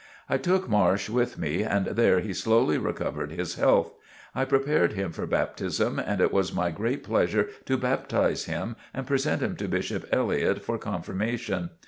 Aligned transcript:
I 0.27 0.39
took 0.39 0.67
Marsh 0.67 1.09
with 1.11 1.37
me 1.37 1.61
and 1.61 1.85
there 1.85 2.21
he 2.21 2.33
slowly 2.33 2.79
recovered 2.79 3.31
his 3.31 3.53
health. 3.53 3.91
I 4.33 4.45
prepared 4.45 4.93
him 4.93 5.11
for 5.11 5.27
baptism 5.27 5.99
and 5.99 6.19
it 6.19 6.33
was 6.33 6.55
my 6.55 6.71
great 6.71 7.03
pleasure 7.03 7.49
to 7.67 7.77
baptize 7.77 8.45
him 8.45 8.77
and 8.95 9.05
present 9.05 9.43
him 9.43 9.55
to 9.57 9.67
Bishop 9.67 10.07
Elliott 10.11 10.65
for 10.65 10.79
confirmation. 10.79 11.69